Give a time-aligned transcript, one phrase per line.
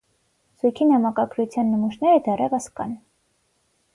[0.61, 2.95] Զույգի նամակագրության նմուշները դեռևս կան։